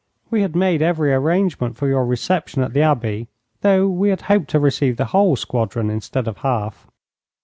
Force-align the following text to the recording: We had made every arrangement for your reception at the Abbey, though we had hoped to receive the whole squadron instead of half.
We 0.31 0.41
had 0.41 0.55
made 0.55 0.81
every 0.81 1.13
arrangement 1.13 1.77
for 1.77 1.87
your 1.87 2.03
reception 2.07 2.63
at 2.63 2.73
the 2.73 2.81
Abbey, 2.81 3.27
though 3.61 3.87
we 3.87 4.09
had 4.09 4.21
hoped 4.23 4.47
to 4.49 4.59
receive 4.59 4.97
the 4.97 5.05
whole 5.13 5.35
squadron 5.35 5.91
instead 5.91 6.27
of 6.27 6.37
half. 6.37 6.87